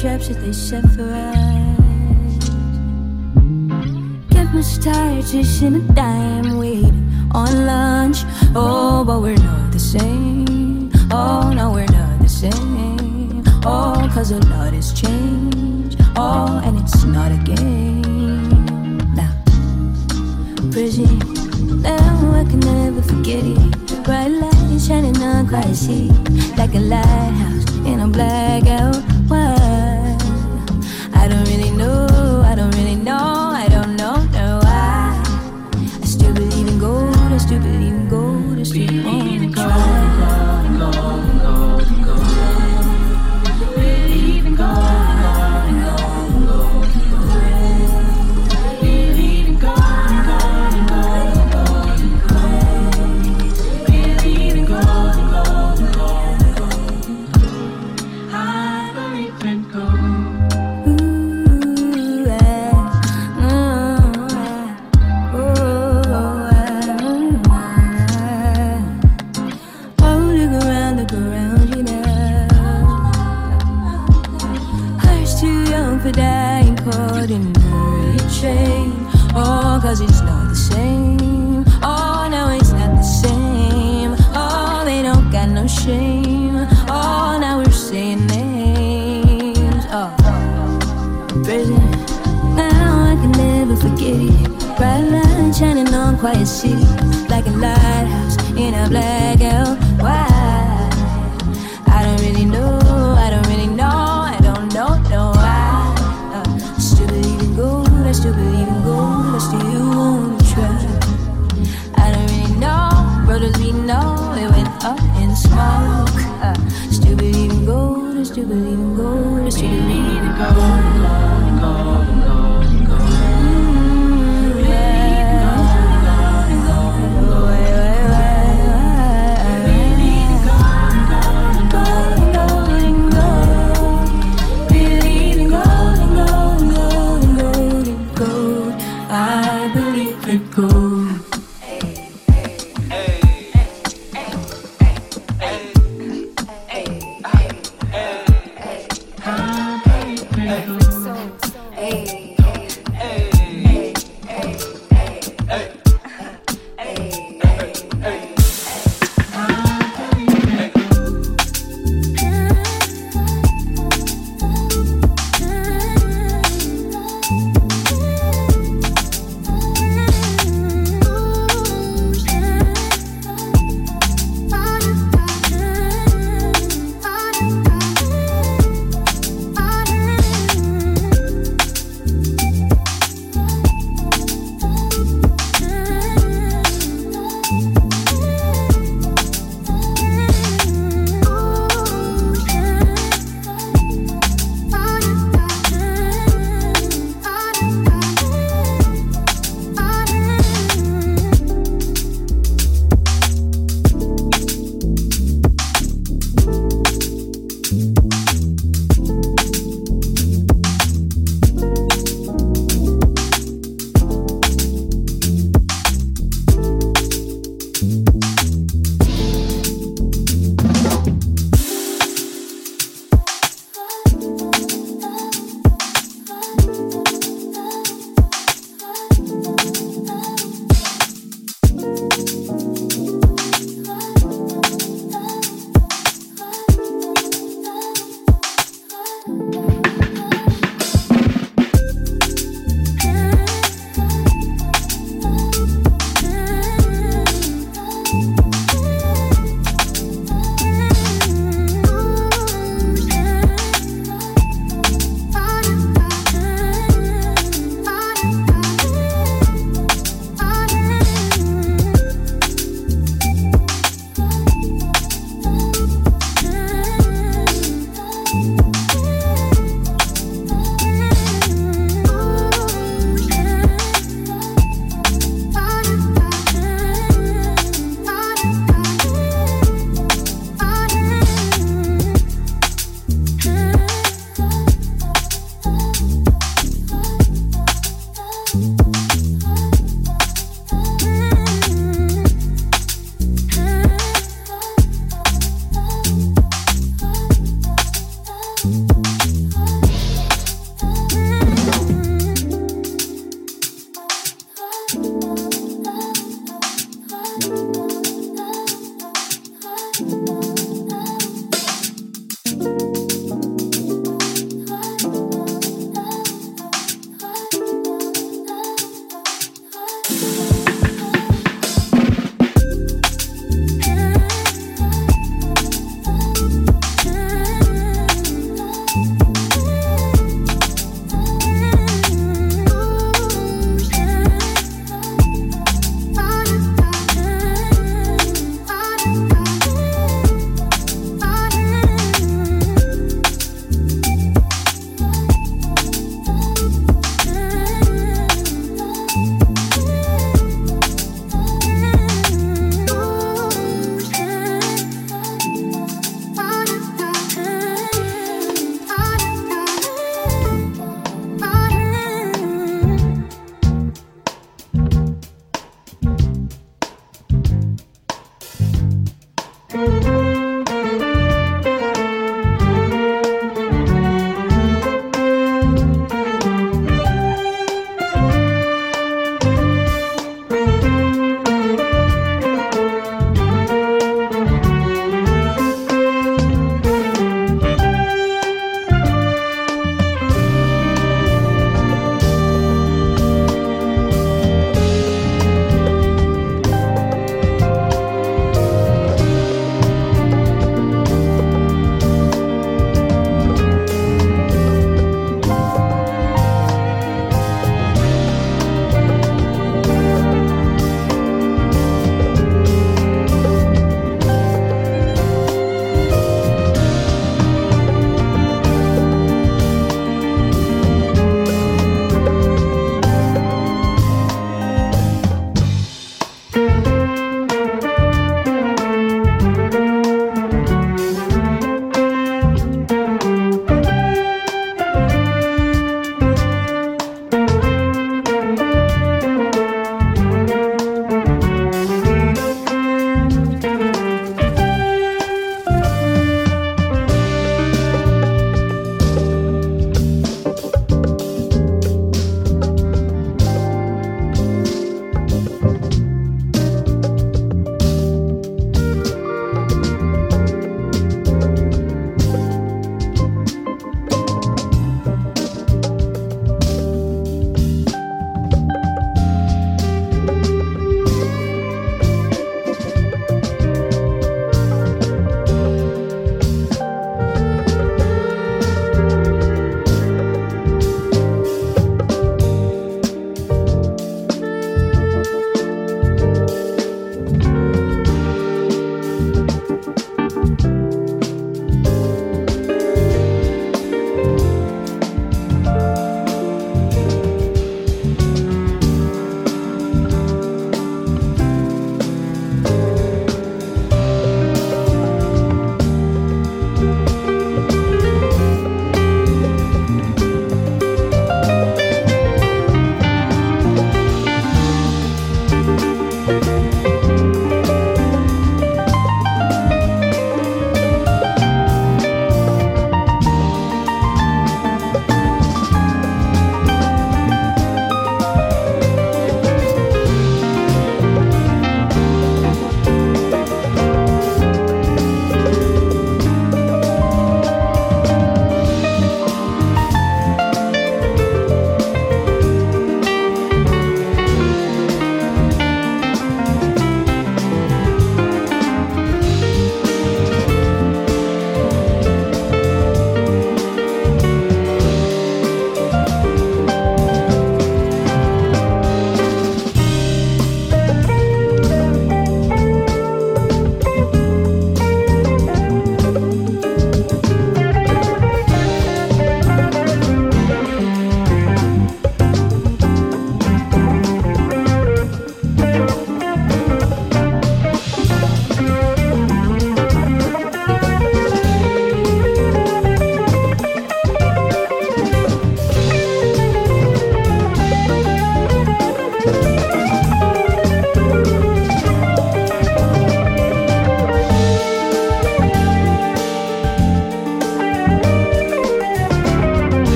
[0.00, 2.48] traps that they set for us.
[4.30, 8.24] Get much tired just in a dime waiting on lunch.
[8.54, 10.90] Oh, but we're not the same.
[11.10, 13.42] Oh, no, we're not the same.
[13.66, 16.00] Oh, cause a lot has changed.
[16.16, 18.96] Oh, and it's not a game.
[19.14, 19.34] Now,
[20.72, 21.18] Prison.
[21.82, 24.02] now I can never forget it.
[24.04, 26.08] Bright light shining on quiet sea,
[26.56, 29.09] like a lighthouse in a blackout.
[37.60, 39.29] believe in gold is too
[96.20, 96.84] quiet city,
[97.30, 99.89] like a lighthouse in a blackout.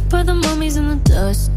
[0.00, 1.51] Put the mummies in the dust.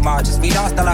[0.00, 0.38] marches.
[0.40, 0.88] We don't still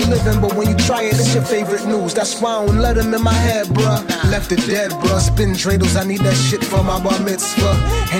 [0.00, 2.14] living, but when you try it, it's your favorite news.
[2.14, 4.00] That's why I don't let him in my head, bruh.
[4.30, 5.20] Left it dead, bruh.
[5.20, 7.43] Spin dreidels, I need that shit for my bar mitzvah.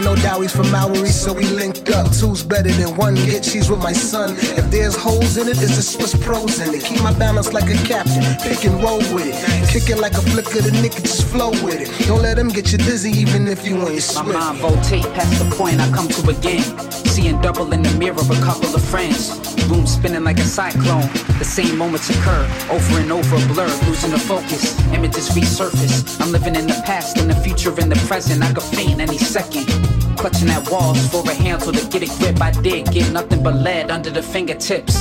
[0.05, 2.13] No dowies for Maori, so we linked up.
[2.13, 3.15] Two's better than one.
[3.15, 4.37] Get cheese with my son.
[4.37, 6.85] If there's holes in it, it's a Swiss pros in it.
[6.85, 9.69] Keep my balance like a captain, pick and roll with it.
[9.71, 12.07] Kick it like a flicker, the nigga just flow with it.
[12.07, 15.43] Don't let them get you dizzy, even if you ain't swift My mind rotate past
[15.43, 16.63] the point I come to again.
[17.07, 19.41] Seeing double in the mirror, a couple of friends.
[19.69, 21.09] Room spinning like a cyclone.
[21.39, 24.79] The same moments occur over and over, a blur, losing the focus.
[24.93, 26.21] Images resurface.
[26.21, 28.43] I'm living in the past and the future in the present.
[28.43, 29.94] I could faint any second.
[30.17, 32.41] Clutching at walls for a handle to get a grip.
[32.41, 34.97] I did get nothing but lead under the fingertips.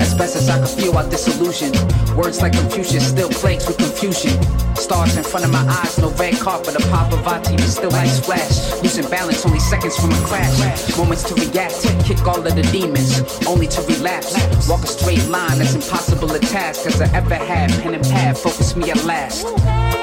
[0.00, 1.72] As best as I could feel our disillusion.
[2.16, 4.32] Words like Confucius still plagues with confusion.
[4.74, 6.74] Stars in front of my eyes, no red carpet.
[6.74, 8.72] A pop of TV still lights flash.
[8.82, 10.96] Losing balance, only seconds from a crash.
[10.96, 14.32] Moments to react, kick all of the demons, only to relapse.
[14.68, 16.86] Walk a straight line, that's impossible a task.
[16.86, 20.01] As I ever had, pen and pad, focus me at last.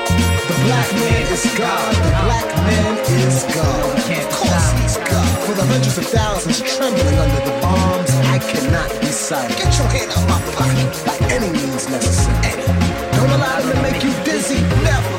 [0.49, 1.93] The black man is God.
[1.93, 3.85] The black man is God.
[4.17, 5.29] Of course he's God.
[5.45, 9.55] For the hundreds of thousands trembling under the bombs, I cannot be silent.
[9.61, 12.65] Get your hand out my pocket by any means necessary.
[13.13, 14.57] Don't allow them to make you dizzy.
[14.81, 15.13] Never.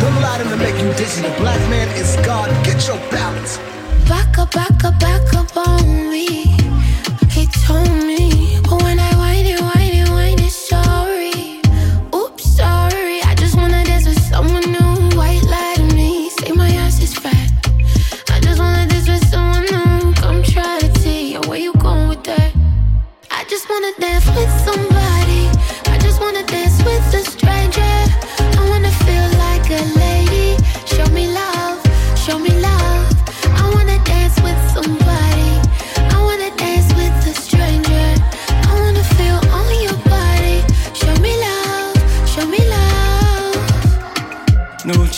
[0.00, 1.20] Don't allow them to make you dizzy.
[1.28, 2.48] The black man is God.
[2.64, 3.58] Get your balance.
[4.08, 6.56] Back up, back up, back up on me.
[7.28, 8.49] He told me,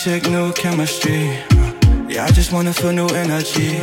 [0.03, 1.39] Chick, new chemistry.
[2.09, 3.79] Yeah, I just wanna feel new energy.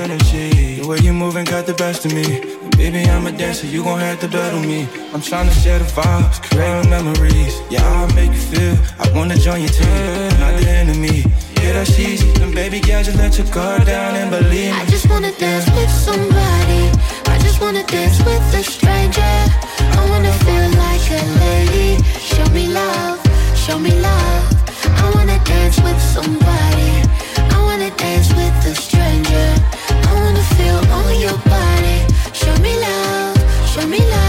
[0.81, 2.41] The way you moving got the best of me.
[2.75, 4.81] Baby, I'm a dancer, you gon' have to battle me.
[5.13, 7.61] I'm tryna share the vibes, create memories.
[7.69, 8.75] Yeah, I'll make you feel.
[8.99, 11.23] I wanna join your team, not the enemy.
[11.61, 12.29] Yeah, that's easy.
[12.33, 14.81] Then baby, girl, just let your guard down and believe me.
[14.81, 16.83] I just wanna dance with somebody.
[17.31, 19.35] I just wanna dance with a stranger.
[19.99, 22.03] I wanna feel like a lady.
[22.19, 23.23] Show me love,
[23.69, 24.45] show me love.
[25.03, 26.91] I wanna dance with somebody.
[27.55, 29.49] I wanna dance with a stranger.
[30.09, 31.99] I wanna feel on your body.
[32.33, 33.37] Show me love,
[33.71, 34.28] show me love.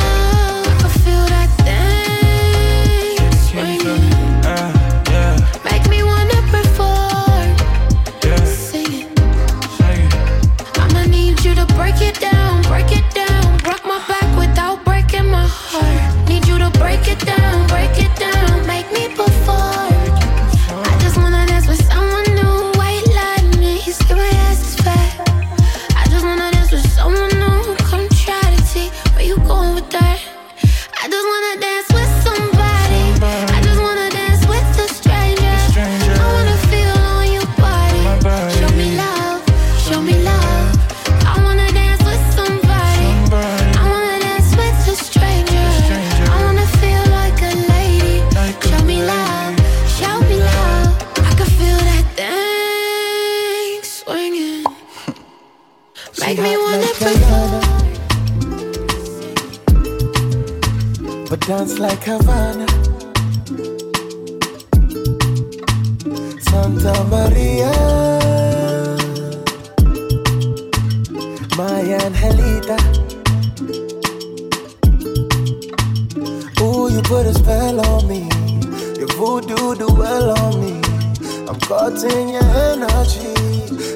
[61.50, 62.68] Dance like Havana.
[66.48, 67.72] Santa Maria,
[71.58, 72.78] my Angelita.
[76.62, 78.28] Ooh, you put a spell on me.
[79.00, 80.74] Your voodoo do well on me.
[81.48, 83.34] I'm caught in your energy.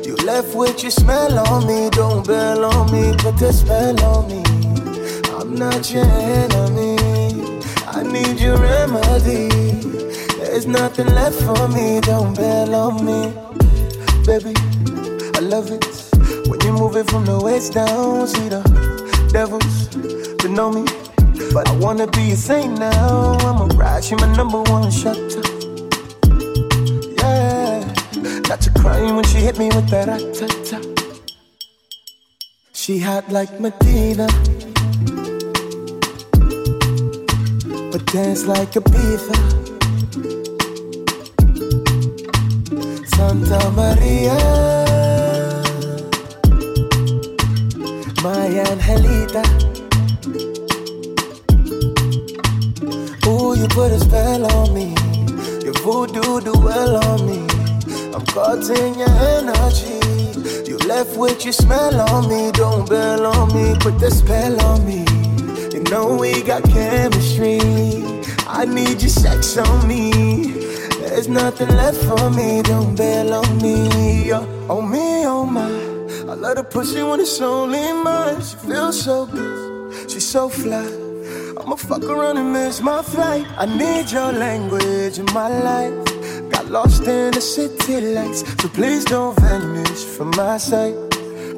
[0.09, 1.89] You left with your smell on me.
[1.91, 4.43] Don't bail on me, put the spell on me.
[5.39, 6.94] I'm not your enemy.
[7.97, 9.49] I need your remedy.
[10.39, 12.01] There's nothing left for me.
[12.01, 13.33] Don't bail on me,
[14.27, 14.53] baby.
[15.37, 15.85] I love it
[16.49, 18.27] when you move it from the waist down.
[18.27, 18.63] See the
[19.33, 19.89] devils
[20.39, 20.85] to know me.
[21.53, 23.39] But I wanna be a saint now.
[23.39, 25.43] I'ma ride, she my number one shutter.
[27.19, 27.95] Yeah,
[28.49, 30.87] not to crying when she hit me with that ah, rat
[32.73, 34.27] She hot like Medina.
[38.15, 39.35] Dance like a beaver.
[43.17, 44.39] Santa Maria,
[48.23, 49.43] my Angelita.
[53.27, 54.95] Ooh, you put a spell on me.
[55.65, 57.41] Your voodoo do well on me.
[58.15, 59.99] I'm caught in your energy.
[60.71, 62.53] You left with your smell on me.
[62.53, 63.77] Don't bail on me.
[63.81, 65.05] Put the spell on me.
[65.75, 68.04] You know we got chemistry.
[68.57, 70.13] I need your sex on me.
[71.01, 72.63] There's nothing left for me.
[72.63, 74.33] Don't bail on me.
[74.33, 75.67] Oh, me, oh my.
[76.31, 78.41] I love the pussy when it's only mine.
[78.41, 80.11] She feels so good.
[80.11, 80.87] She's so fly.
[81.61, 83.45] I'ma fuck around and miss my flight.
[83.59, 85.95] I need your language in my life.
[86.51, 90.95] Got lost in the city lights, so please don't vanish from my sight.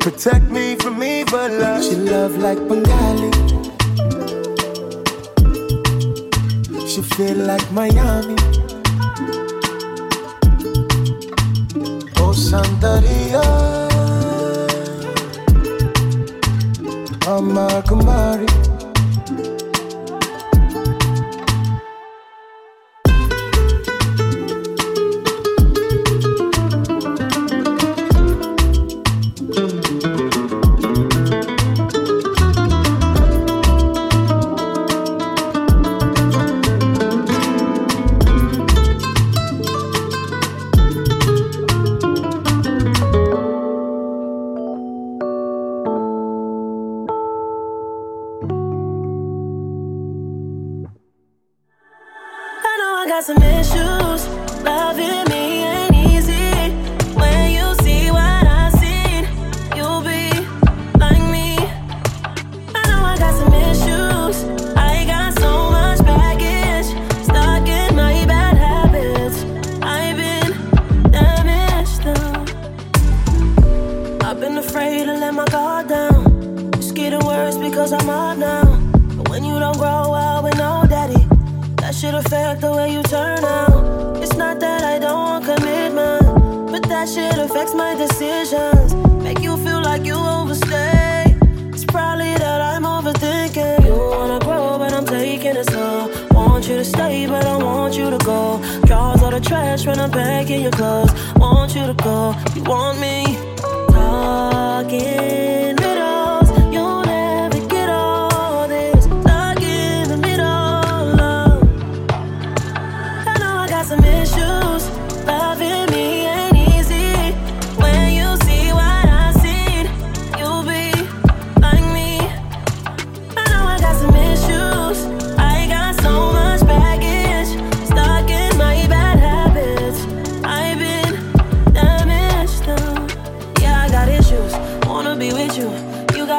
[0.01, 1.85] Protect me from evil love.
[1.85, 3.46] She love like Bengali.
[6.97, 8.37] She feel like Miami.
[12.17, 13.45] Oh, Santeria.
[17.27, 18.66] Mama Kumari.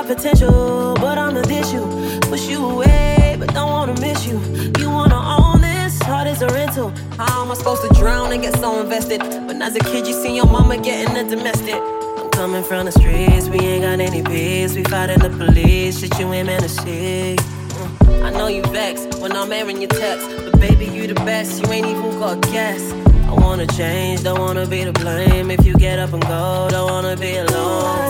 [0.07, 1.41] potential, but I'ma
[1.73, 2.19] you.
[2.21, 4.39] Push you away, but don't wanna miss you.
[4.79, 6.01] You wanna own this?
[6.01, 6.93] Heart is a rental.
[7.17, 9.21] How am I supposed to drown and get so invested?
[9.47, 11.75] When as a kid, you seen your mama getting a domestic.
[11.75, 14.75] I'm coming from the streets, we ain't got any peace.
[14.75, 17.35] We fighting the police, shit you ain't man to see.
[17.37, 18.23] Mm.
[18.23, 21.61] I know you vexed when I'm airing your text, but baby, you the best.
[21.61, 22.93] You ain't even got a guess.
[23.27, 25.51] I wanna change, don't wanna be to blame.
[25.51, 28.06] If you get up and go, don't wanna be alone.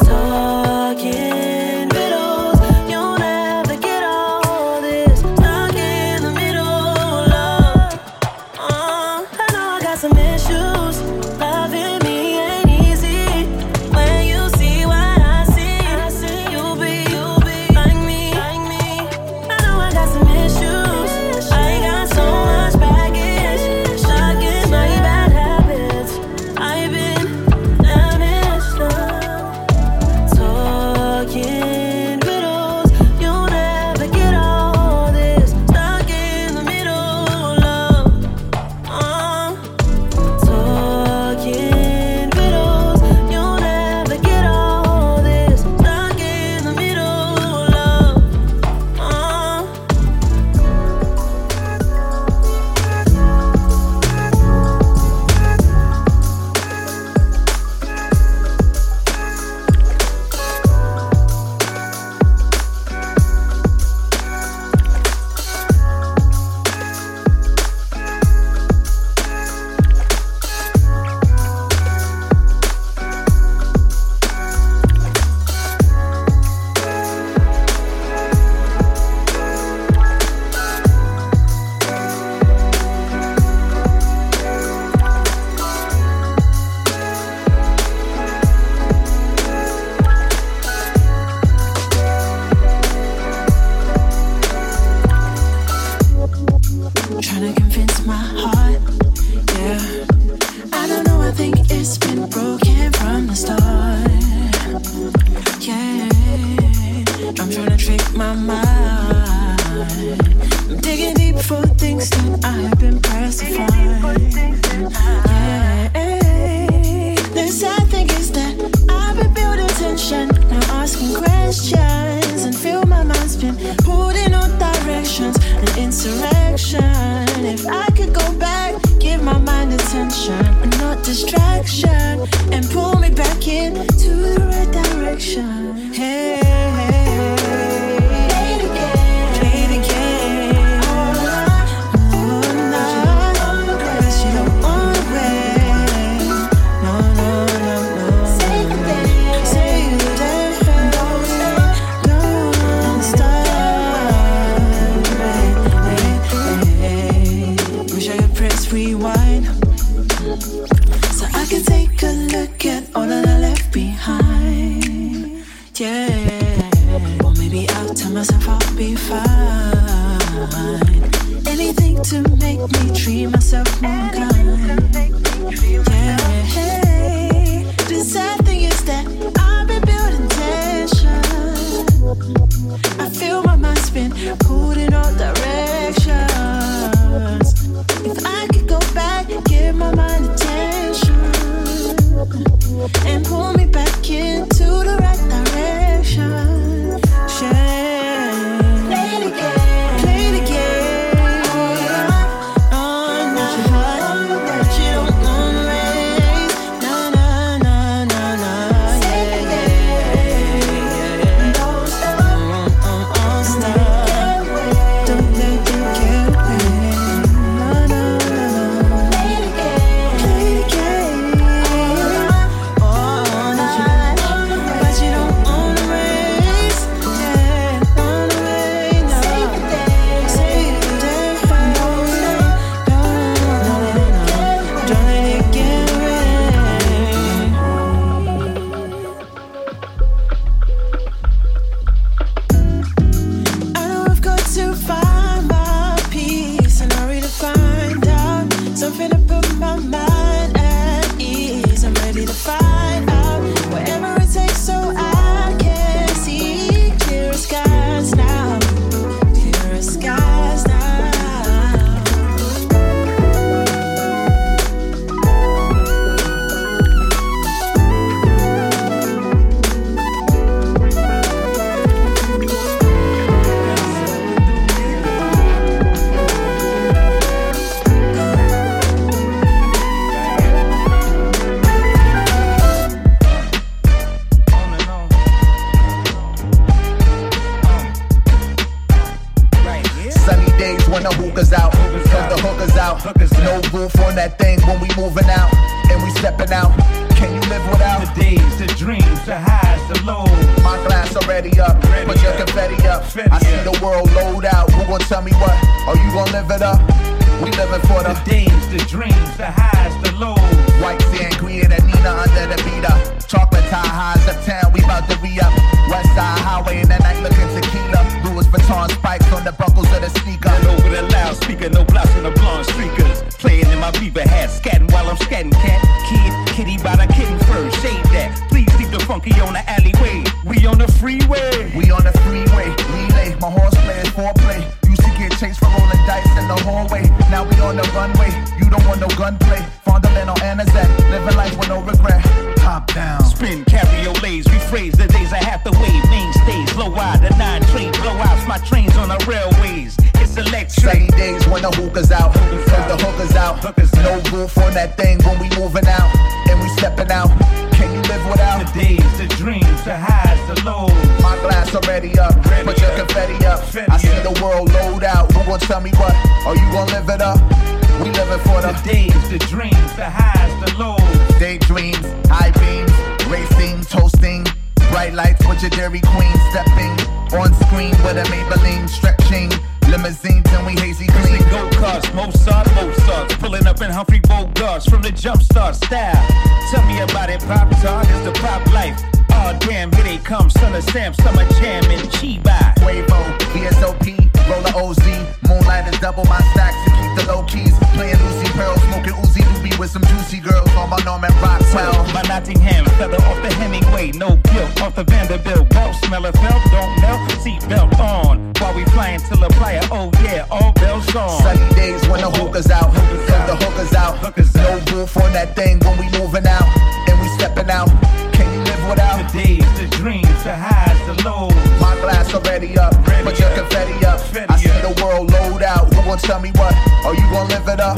[426.76, 426.82] Me?
[427.06, 427.98] Are you gon' live it up?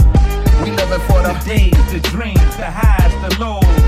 [0.64, 3.79] We living for the days, the dreams, the highs, the lows.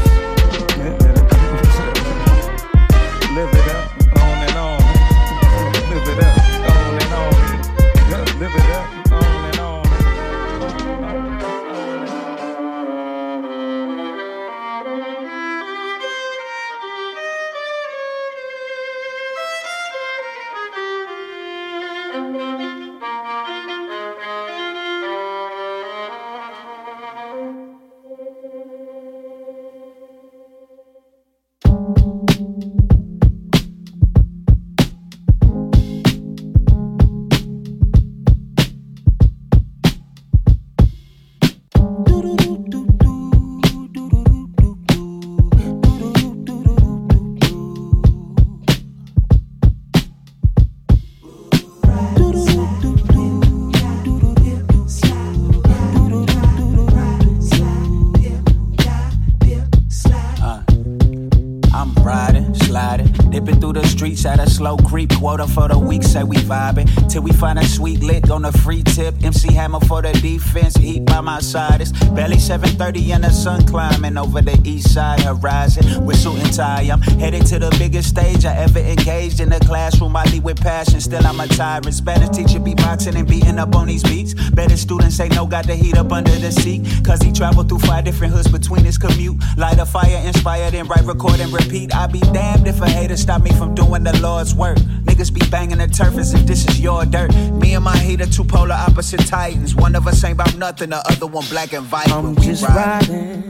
[65.41, 67.00] Quota for the week, say we vibing.
[67.11, 69.21] Till we find a sweet lick on the free tip.
[69.21, 71.81] MC Hammer for the defense, heat by my side.
[71.81, 76.05] It's barely 7:30 and the sun climbing over the east side horizon.
[76.05, 79.59] With suit and tie, I'm headed to the biggest stage I ever engaged in the
[79.59, 80.15] classroom.
[80.15, 81.93] I lead with passion, still I'm a tyrant.
[81.93, 84.33] Spanish teacher be boxing and beating up on these beats.
[84.51, 86.81] Better students say no, got the heat up under the seat.
[87.03, 89.35] Cause he traveled through five different hoods between his commute.
[89.57, 91.93] Light a fire, inspired, and write, record, and repeat.
[91.93, 94.77] I be damned if a hater stop me from doing the Lord's work.
[95.03, 97.33] Niggas be banging the turf as if this is dirt.
[97.53, 99.75] Me and my heat are two polar opposite titans.
[99.75, 102.11] One of us ain't about nothing, the other one black and white.
[102.11, 103.43] I'm just riding,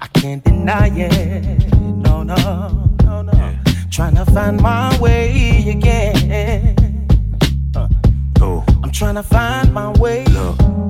[0.00, 1.72] I can't deny it.
[1.80, 3.32] No, no, no, no.
[3.34, 3.58] Yeah.
[3.90, 7.06] Trying to find my way again.
[7.74, 7.88] Uh.
[8.40, 8.64] Oh.
[8.82, 10.24] I'm trying to find my way.
[10.26, 10.81] Look.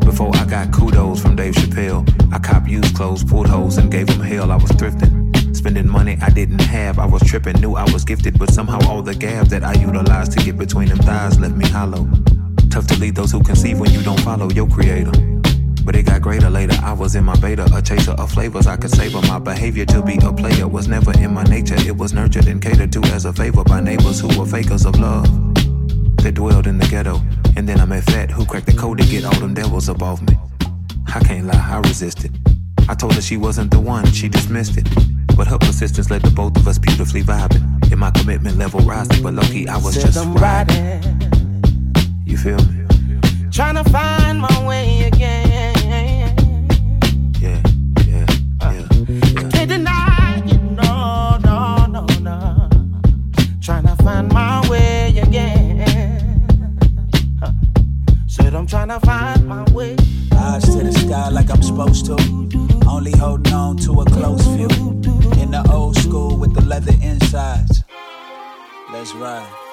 [0.52, 4.52] Got kudos from Dave Chappelle, I cop used clothes, pulled holes, and gave them hell.
[4.52, 5.56] I was thrifting.
[5.56, 9.00] Spending money I didn't have, I was tripping, knew I was gifted, but somehow all
[9.00, 12.06] the gab that I utilized to get between them thighs left me hollow.
[12.68, 15.12] Tough to lead those who conceive when you don't follow your creator.
[15.86, 16.76] But it got greater later.
[16.82, 19.22] I was in my beta, a chaser of flavors I could savor.
[19.22, 21.76] My behavior to be a player was never in my nature.
[21.78, 25.00] It was nurtured and catered to as a favor by neighbors who were fakers of
[25.00, 25.51] love.
[26.22, 27.20] They dwelled in the ghetto
[27.56, 30.22] and then I met Fat, who cracked the code to get all them devils above
[30.22, 30.38] me.
[31.14, 32.32] I can't lie, I resisted.
[32.88, 34.88] I told her she wasn't the one, she dismissed it.
[35.36, 37.90] But her persistence led to both of us beautifully vibing.
[37.90, 41.02] And my commitment level rising, but lucky I was Said just I'm riding.
[42.24, 42.86] You feel me?
[43.50, 45.51] Trying to find my way again.
[59.54, 59.96] My way.
[60.34, 62.16] Eyes to the sky like I'm supposed to.
[62.88, 64.68] Only holding on to a close view.
[65.42, 67.84] In the old school with the leather insides.
[68.92, 69.71] Let's ride.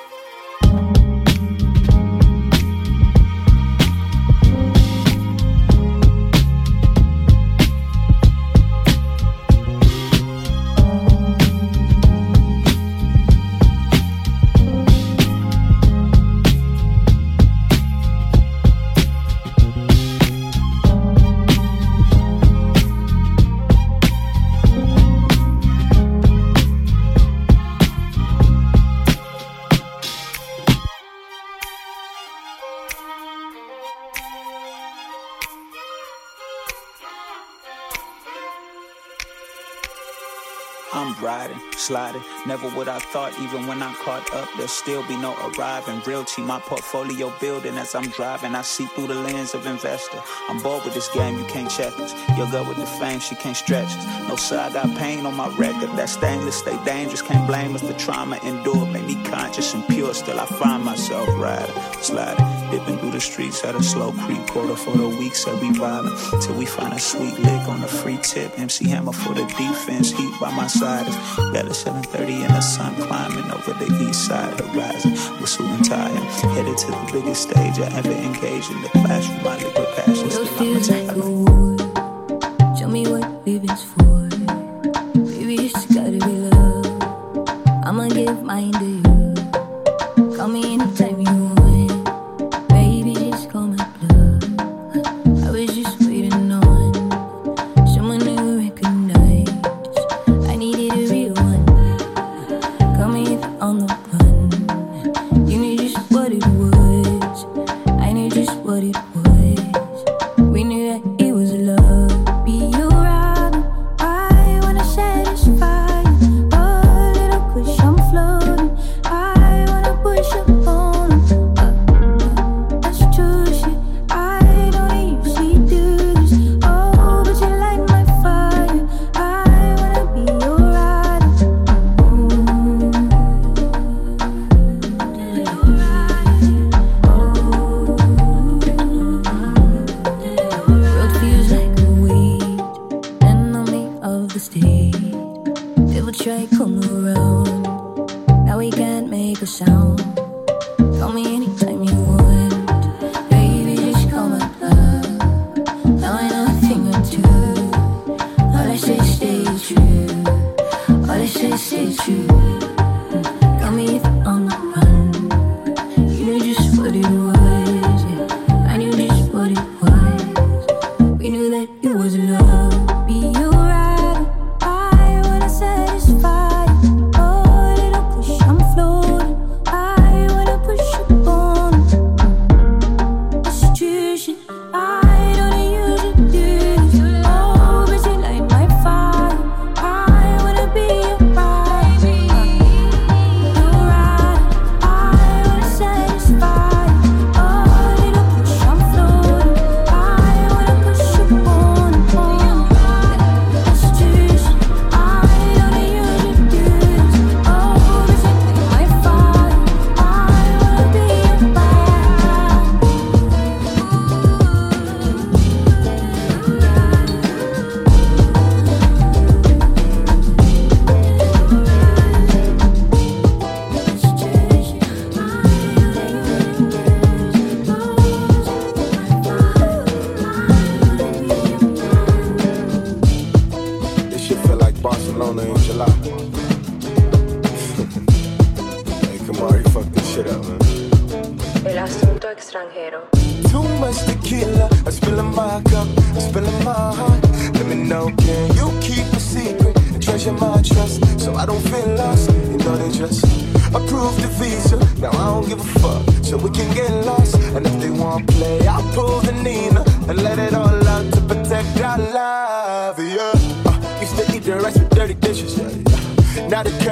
[41.76, 42.24] Sliding.
[42.46, 46.02] Never would I thought, even when I'm caught up, there'll still be no arriving.
[46.06, 48.56] Realty, my portfolio building as I'm driving.
[48.56, 50.20] I see through the lens of investor.
[50.48, 52.14] I'm bored with this game, you can't check us.
[52.38, 54.52] Your girl with the fame, she can't stretch us.
[54.52, 55.90] No I got pain on my record.
[55.98, 57.82] That stainless, stay dangerous, can't blame us.
[57.82, 60.14] The trauma endured made me conscious and pure.
[60.14, 64.46] Still, I find myself riding, sliding, dipping through the streets at a slow creep.
[64.48, 67.88] Quarter for the weeks, so we vibing till we find a sweet lick on the
[67.88, 68.58] free tip.
[68.58, 71.09] MC Hammer for the defense, heat by my side.
[71.10, 71.16] Is
[71.52, 75.12] Bella 730 and the sun climbing over the east side horizon.
[75.42, 76.10] Whistle and tie,
[76.54, 79.44] headed to the biggest stage I ever engaged in the classroom.
[79.44, 80.38] My liquid passions.
[80.38, 81.49] It feels like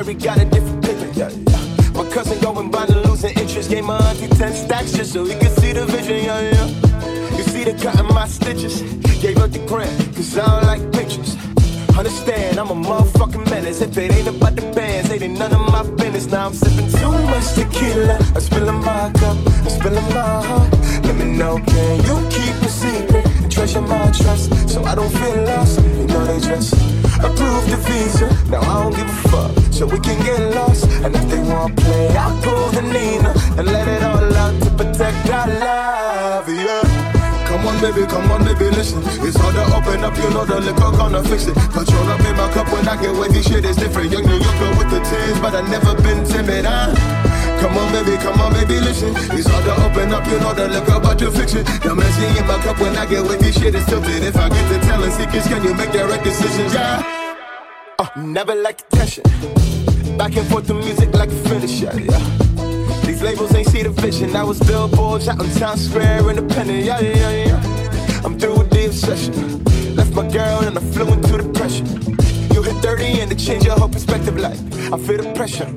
[0.07, 1.91] Curry got a different picture, yeah, yeah.
[1.91, 3.69] My cousin going blind and losing interest.
[3.69, 7.35] Gave my auntie 10 stacks just so he could see the vision, yeah, yeah.
[7.35, 8.83] You see the cut in my stitches.
[9.19, 11.35] Gave up the grant, cause I don't like pictures.
[11.97, 13.81] Understand, I'm a motherfucking menace.
[13.81, 16.27] If it ain't about the bands, it ain't none of my business.
[16.27, 18.17] Now I'm sipping too much tequila.
[18.33, 20.71] I'm spilling my cup, I'm spilling my heart.
[21.03, 25.11] Let me know, can you keep a secret and treasure my trust so I don't
[25.11, 25.81] feel lost?
[25.83, 26.71] You know they just
[27.19, 28.27] approved the visa.
[28.49, 30.89] Now I don't give a fuck, so we can get lost.
[31.05, 34.69] And if they want play, I'll pull the Nina and let it all out to
[34.73, 36.81] protect our love, yeah.
[37.45, 39.01] Come on, baby, come on, baby, listen.
[39.21, 41.55] It's hard to open up, you know the liquor gonna fix it.
[41.55, 44.11] Patron up in my cup when I get wavy, shit is different.
[44.11, 46.89] Young New Yorker with the tears, but I never been timid, huh?
[47.61, 49.13] Come on, baby, come on, baby, listen.
[49.37, 51.65] It's hard to open up, you know the liquor about to fix it.
[51.85, 54.25] The messy in my cup when I get wavy, shit is tilted.
[54.25, 57.05] If I get to telling secrets, can you make right decisions, yeah?
[57.99, 59.23] Uh, never like attention.
[60.17, 62.19] Back and forth to music like a finisher, yeah.
[63.05, 64.35] These labels ain't see the vision.
[64.35, 68.21] I was billboards out in Times Square, independent, yeah, yeah, yeah.
[68.25, 69.63] I'm through with the obsession.
[69.95, 71.85] Left my girl and I flew into depression.
[72.51, 74.57] You hit 30 and it changed your whole perspective, like
[74.91, 75.67] I feel the pressure.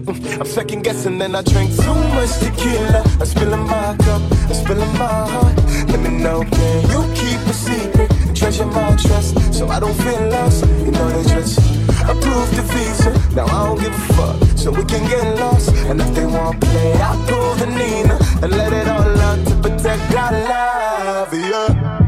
[0.40, 3.02] I'm second guessing, then I drink too much tequila.
[3.20, 5.56] I'm spilling my cup, I'm spilling my heart.
[5.90, 10.28] Let me know, can you keep a secret treasure my trust so I don't feel
[10.30, 10.64] lost?
[10.64, 11.60] You know they just
[12.08, 13.10] approved the visa.
[13.34, 15.70] Now I don't give a fuck, so we can get lost.
[15.88, 19.54] And if they wanna play, I'll pull the Nina and let it all out to
[19.56, 21.98] protect our love, yeah.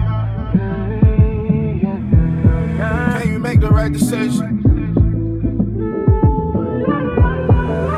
[3.20, 4.62] Can you make the right decision?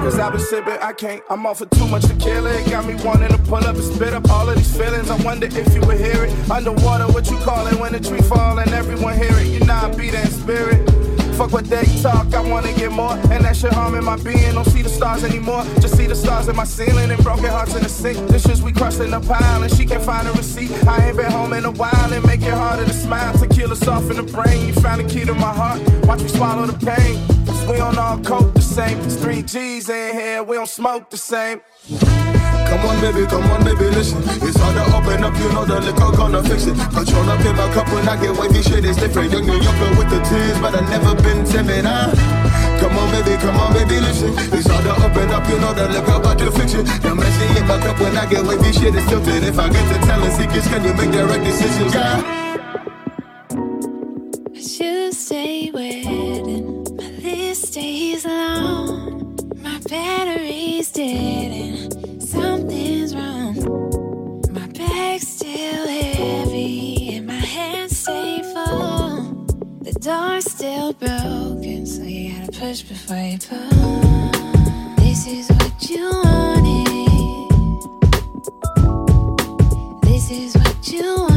[0.02, 2.70] Cause I've been sipping, I can't, I'm off for too much to kill it.
[2.70, 5.10] Got me wanting to pull up and spit up all of these feelings.
[5.10, 6.50] I wonder if you would hear it.
[6.50, 9.46] Underwater, what you call it when the tree fall and everyone hear it.
[9.46, 11.13] You know I be in spirit.
[11.36, 13.12] Fuck what they talk, I wanna get more.
[13.32, 14.54] And that shit harming my being.
[14.54, 15.64] Don't see the stars anymore.
[15.80, 18.16] Just see the stars in my ceiling and broken hearts in the sink.
[18.28, 20.70] Dishes we crushed in a pile and she can't find a receipt.
[20.86, 23.32] I ain't been home in a while and make it harder to smile.
[23.34, 24.66] Tequila soft in the brain.
[24.68, 25.80] You found the key to my heart.
[26.06, 27.26] Watch me swallow the pain.
[27.46, 28.98] Cause we don't all cope the same.
[29.00, 31.60] It's three G's in here, we don't smoke the same.
[32.68, 34.18] Come on, baby, come on, baby, listen.
[34.42, 36.76] It's hard to open up, you know the liquor gonna fix it.
[36.90, 39.32] Patron up in my cup when I get wavy, shit is different.
[39.32, 42.10] Young New Yorker with the tears, but I never been timid, huh?
[42.80, 44.34] Come on, baby, come on, baby, listen.
[44.52, 46.84] It's hard to open up, you know the liquor about to fix it.
[47.00, 49.44] The messy in my cup when I get wavy, shit is tilted.
[49.44, 52.22] If I get to telling secrets, can you make the right decisions, yeah?
[54.54, 56.84] I should stay waiting.
[56.96, 59.36] My list stays long.
[59.62, 61.93] My battery's dead and
[62.34, 63.54] something's wrong.
[64.50, 69.46] My bag's still heavy and my hands stay full.
[69.82, 74.94] The door's still broken, so you gotta push before you pull.
[74.96, 77.50] This is what you wanted.
[80.02, 81.33] This is what you wanted.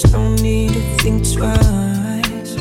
[0.00, 2.56] just don't need to think twice.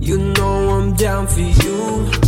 [0.00, 2.21] You know I'm down for you.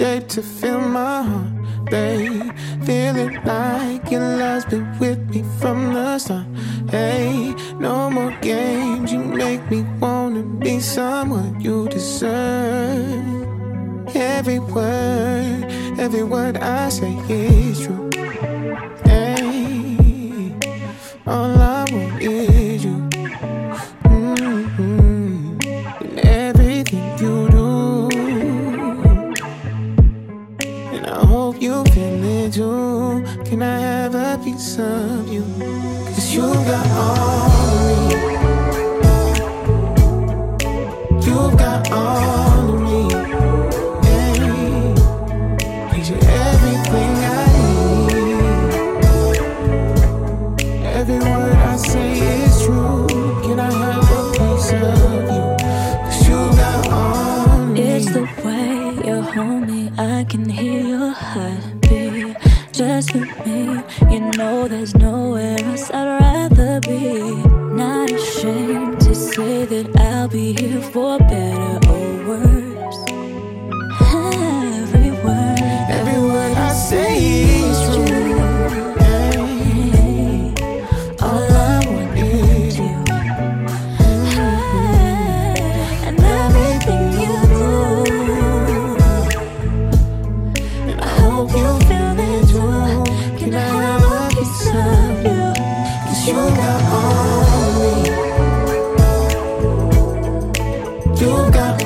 [0.00, 0.30] You got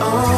[0.03, 0.34] all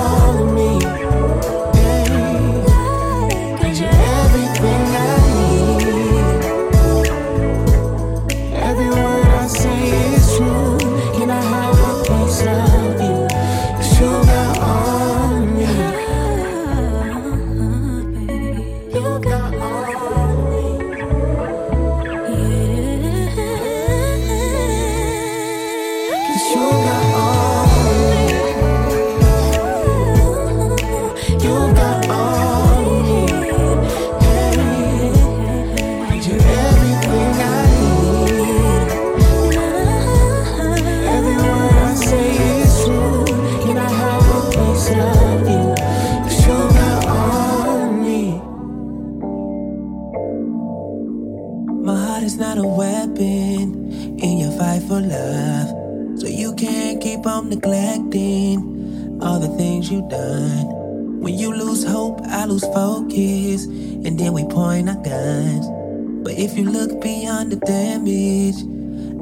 [66.56, 68.56] You look beyond the damage,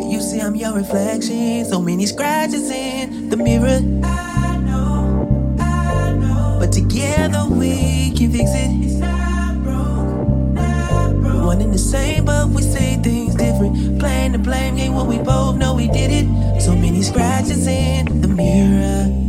[0.08, 1.64] you see I'm your reflection.
[1.64, 3.80] So many scratches in the mirror.
[4.04, 6.58] I know, I know.
[6.60, 8.70] But together we can fix it.
[8.84, 11.46] It's not broke, not broke.
[11.46, 13.98] One and the same, but we say things different.
[13.98, 16.60] Playing the blame game when we both know we did it.
[16.62, 19.23] So many scratches in the mirror.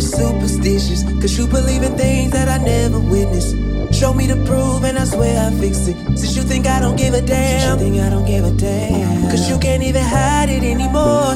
[0.00, 1.02] you're superstitious.
[1.20, 3.56] Cause you believe in things that I never witnessed.
[3.94, 5.96] Show me the proof and I swear I fix it.
[6.18, 7.78] Since you think I don't give a damn.
[7.78, 9.30] Since you think I don't give a damn.
[9.30, 11.34] Cause you can't even hide it anymore.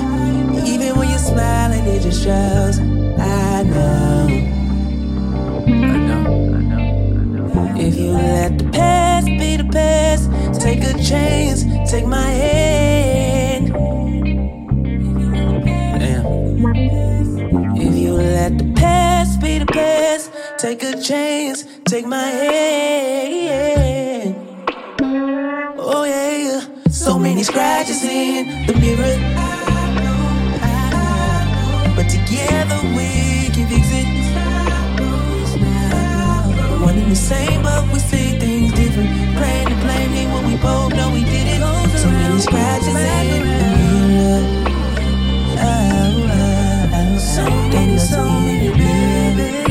[0.65, 2.78] Even when you're smiling, it just shows.
[2.78, 4.27] I know.
[5.66, 7.81] I know, I know, I know.
[7.81, 10.31] If you let the past be the past,
[10.61, 12.84] take a chance, take my hand
[18.24, 20.30] let the past be the past.
[20.59, 24.36] Take a chance, take my hand.
[25.78, 29.16] Oh yeah, so many scratches in the mirror.
[31.96, 34.06] But together we can fix it.
[36.80, 39.36] One and the same, but we see things different.
[39.36, 41.60] Praying to blame when we both know we did it.
[41.98, 43.73] So many scratches in.
[47.35, 49.64] so many, so many, baby.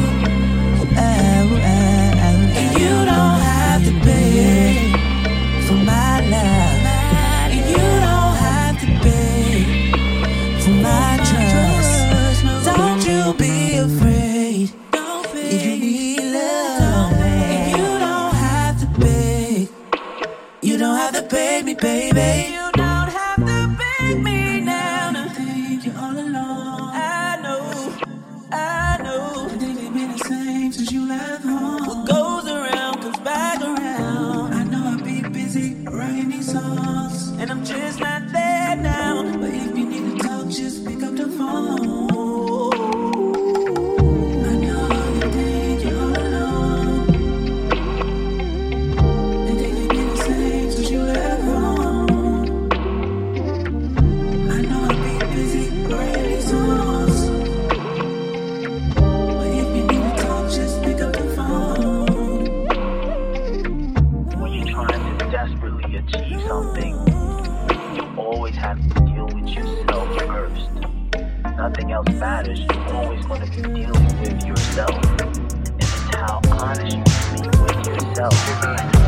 [71.84, 74.96] nothing else matters, you're always going to be dealing with yourself.
[75.22, 79.03] And it's how honest you can be with yourself.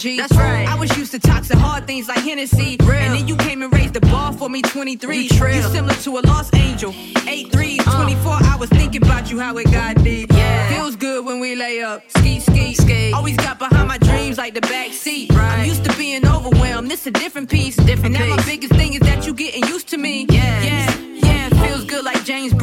[0.00, 0.16] G.
[0.16, 0.66] That's right.
[0.66, 2.78] I was used to toxic hard things like Hennessy.
[2.80, 2.92] Real.
[2.92, 5.16] And then you came and raised the bar for me 23.
[5.16, 6.94] You, you similar to a lost angel.
[7.28, 8.04] 8 3, uh.
[8.04, 10.32] 24 hours thinking about you, how it got deep.
[10.32, 10.68] Yeah.
[10.70, 12.02] Feels good when we lay up.
[12.16, 13.12] Ski, ski, ski.
[13.12, 15.30] Always got behind my dreams like the back seat.
[15.34, 15.58] Right.
[15.58, 16.90] I'm used to being overwhelmed.
[16.90, 17.76] This a different piece.
[17.76, 18.30] Different and piece.
[18.30, 20.26] now my biggest thing is that you getting used to me.
[20.30, 20.62] Yeah.
[20.62, 20.98] Yeah.
[20.98, 21.66] Yeah.
[21.66, 22.54] Feels good like James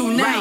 [0.00, 0.39] you now.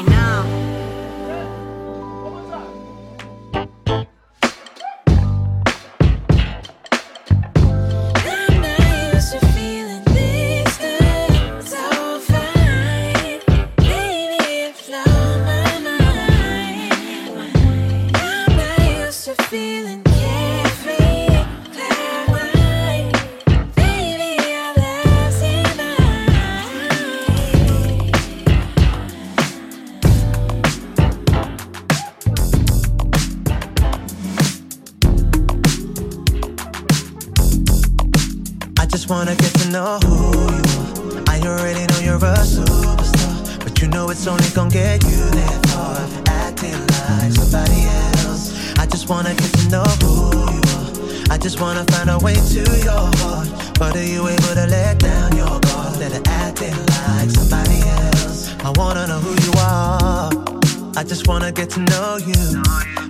[39.09, 41.23] Just wanna get to know who you are.
[41.27, 45.59] I already know you're a superstar, but you know it's only gonna get you there
[45.69, 45.97] far.
[46.27, 46.79] Acting
[47.09, 48.77] like somebody else.
[48.77, 51.33] I just wanna get to know who you are.
[51.33, 53.49] I just wanna find a way to your heart.
[53.79, 55.97] But are you able to let down your guard?
[55.97, 58.53] Let it acting like somebody else.
[58.63, 60.58] I wanna know who you are.
[60.99, 62.61] I just wanna get to know you.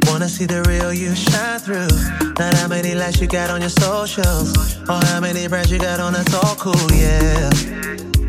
[0.05, 1.89] Wanna see the real you shine through.
[2.37, 4.53] Not how many likes you got on your socials,
[4.87, 7.49] or how many brands you got on a talk cool, yeah.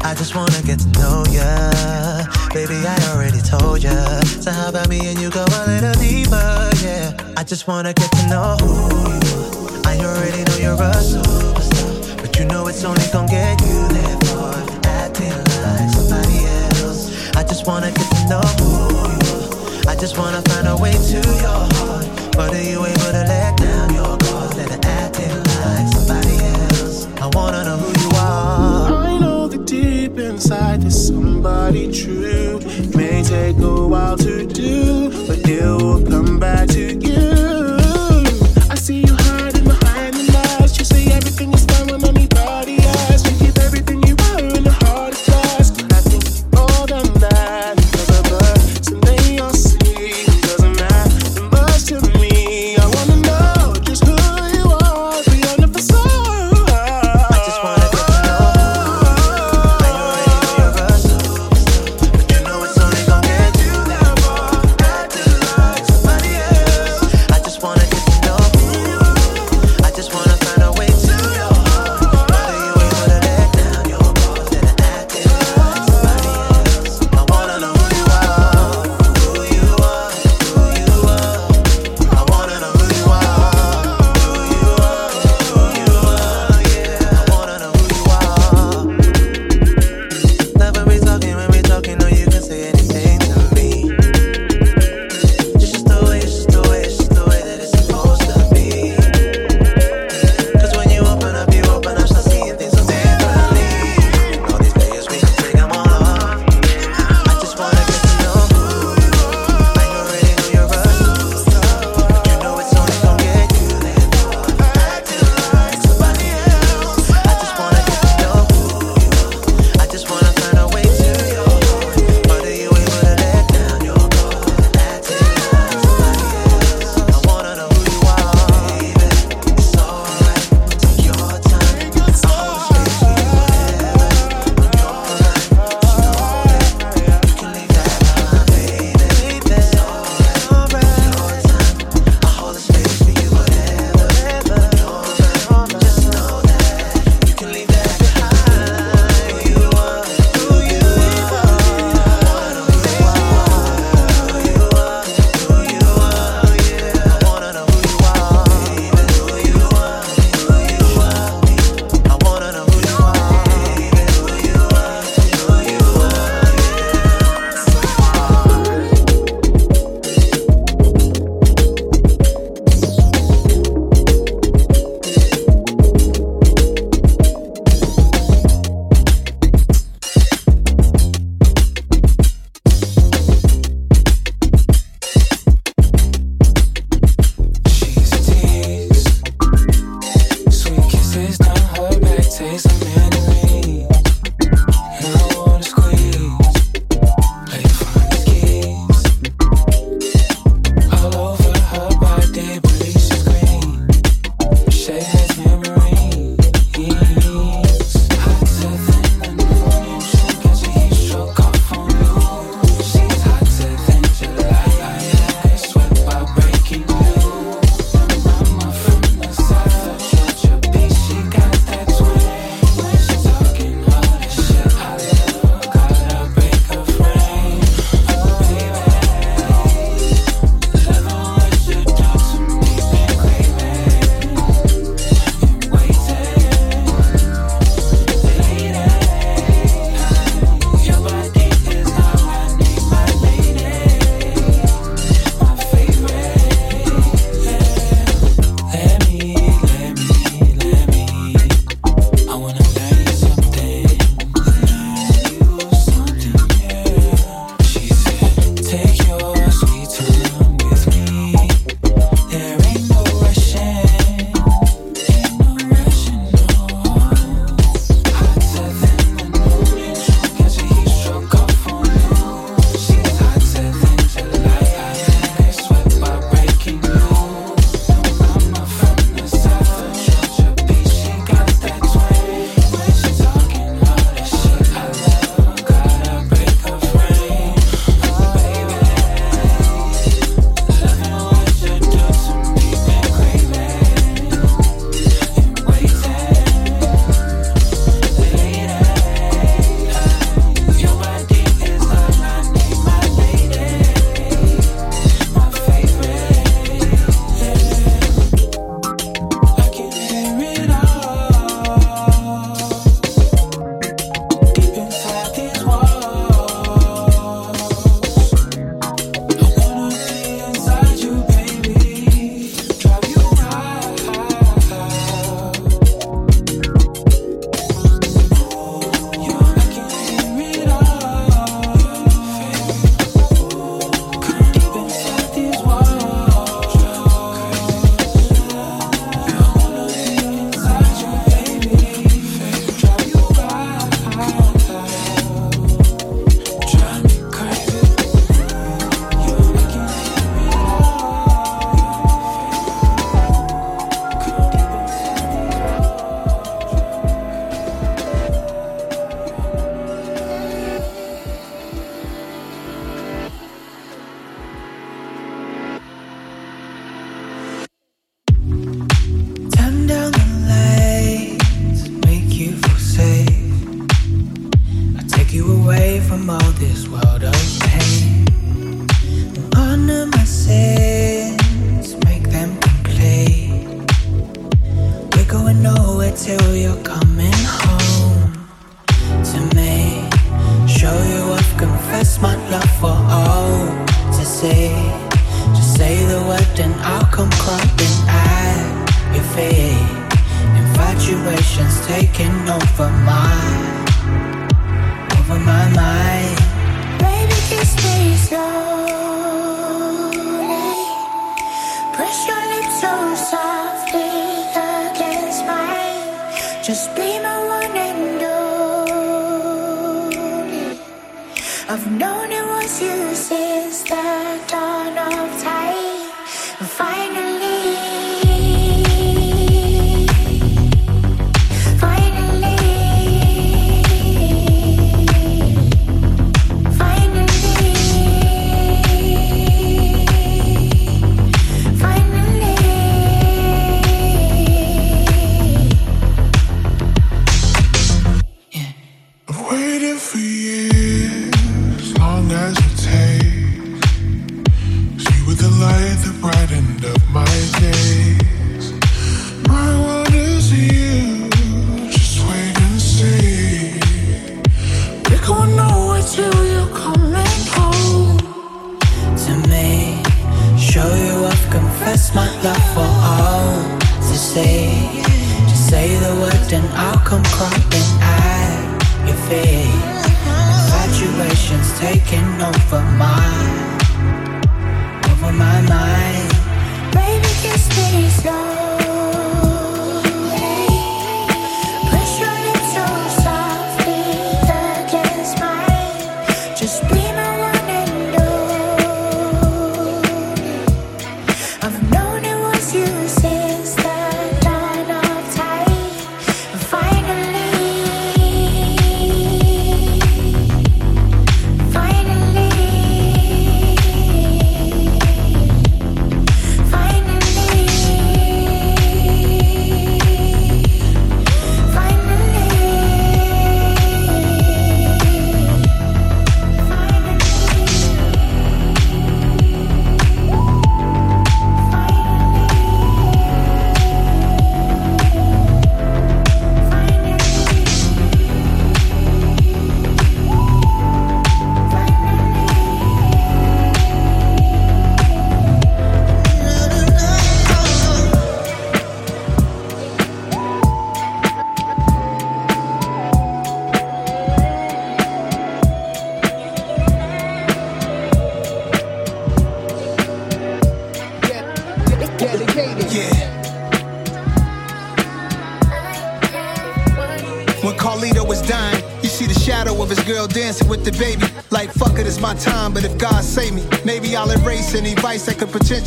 [0.01, 1.45] I just wanna get to know ya.
[2.55, 3.93] Baby, I already told ya.
[4.41, 7.13] So how about me and you go a little deeper, yeah.
[7.37, 9.83] I just wanna get to know who you.
[9.85, 14.19] I already know you're a superstar, but you know it's only gonna get you there
[14.25, 14.57] far.
[14.89, 17.37] Acting like somebody else.
[17.37, 18.70] I just wanna get to know
[20.01, 22.07] just wanna find a way to your heart.
[22.33, 24.57] But are you able to let down your guard?
[24.57, 27.07] Let it acting like somebody else.
[27.21, 28.95] I wanna know who you are.
[28.95, 32.61] I know that deep inside there's somebody true.
[32.63, 37.10] It may take a while to do, but it will come back to you.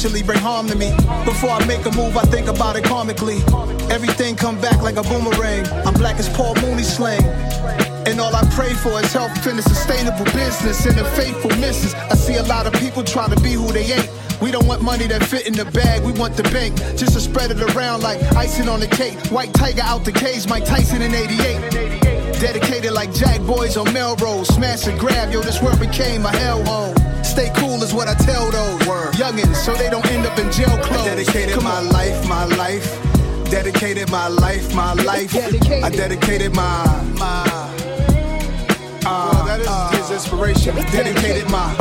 [0.09, 0.91] Bring harm to me.
[1.23, 3.39] Before I make a move, I think about it karmically.
[3.89, 5.65] Everything come back like a boomerang.
[5.87, 7.23] I'm black as Paul Mooney slang.
[8.05, 11.93] And all I pray for is health and a sustainable business and a faithful missus.
[11.93, 14.09] I see a lot of people try to be who they ain't.
[14.41, 16.75] We don't want money that fit in the bag, we want the bank.
[16.97, 19.17] Just to spread it around like icing on the cake.
[19.27, 22.41] White tiger out the cage, Mike Tyson in 88.
[22.41, 24.49] Dedicated like Jack Boys on Melrose.
[24.49, 27.02] Smash and grab, yo, this world became a hellhole.
[27.23, 29.13] Stay cool is what I tell those Word.
[29.13, 31.01] youngins so they don't end up in jail clothes.
[31.01, 32.85] I dedicated my life, my life.
[33.49, 35.33] Dedicated my life, my life.
[35.35, 36.85] I dedicated my
[37.17, 37.43] my.
[39.05, 40.75] Uh, that is his inspiration.
[40.75, 41.75] Dedicated my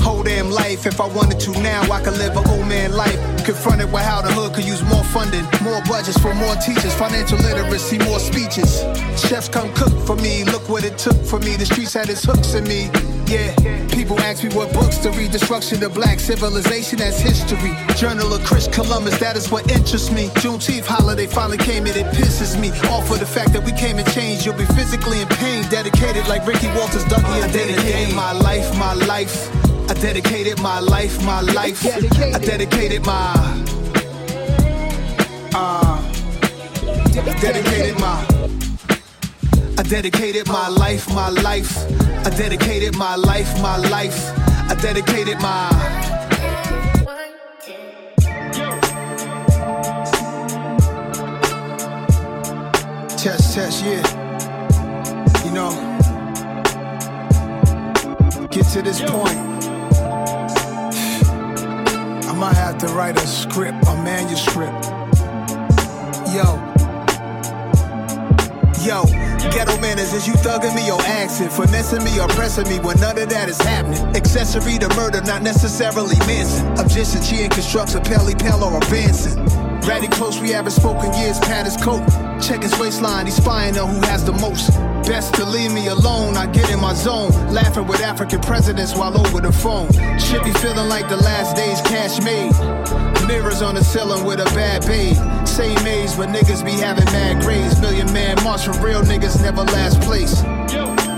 [0.00, 0.86] whole damn life.
[0.86, 3.37] If I wanted to now, I could live a old man life.
[3.48, 7.38] Confronted with how the hood could use more funding, more budgets for more teachers, financial
[7.38, 8.84] literacy, more speeches.
[9.16, 10.44] Chefs come cook for me.
[10.44, 11.56] Look what it took for me.
[11.56, 12.90] The streets had its hooks in me.
[13.24, 13.56] Yeah,
[13.88, 15.32] people ask me what books to read.
[15.32, 17.72] Destruction of black civilization as history.
[17.96, 20.28] Journal of Chris Columbus, that is what interests me.
[20.44, 23.96] Juneteenth holiday finally came and it pisses me off for the fact that we came
[23.96, 24.44] and changed.
[24.44, 28.92] You'll be physically in pain, dedicated like Ricky Walters, Dougie, and dedicated my life, my
[28.92, 29.47] life.
[29.88, 31.82] I dedicated my life, my life.
[31.84, 33.32] I dedicated my.
[35.54, 35.98] Uh,
[36.94, 38.26] I dedicated my.
[39.78, 41.74] I dedicated my life, my life.
[42.26, 44.30] I dedicated my life, my life.
[44.70, 45.70] I dedicated my.
[53.16, 54.04] Test, test, yeah.
[55.44, 55.70] You know,
[58.50, 59.57] get to this point.
[62.38, 64.86] I might have to write a script, a manuscript.
[66.30, 66.54] Yo,
[68.86, 69.02] Yo,
[69.50, 73.18] Ghetto manners is you thugging me or accent, finessing me or pressing me when none
[73.18, 74.00] of that is happening.
[74.14, 76.64] Accessory to murder, not necessarily Manson.
[76.78, 79.44] A G constructs a Pelly Pell or advancing.
[79.82, 82.06] Ratty close, we haven't spoken years, pat his coat.
[82.40, 84.70] Check his waistline, he's spying on who has the most.
[85.08, 87.30] Best to leave me alone, I get in my zone.
[87.50, 89.88] Laughing with African presidents while over the phone.
[90.18, 92.52] Should be feeling like the last days cash made.
[93.26, 95.16] Mirrors on the ceiling with a bad babe.
[95.48, 97.80] Same age, but niggas be having mad grades.
[97.80, 100.42] Million man march for real niggas never last place.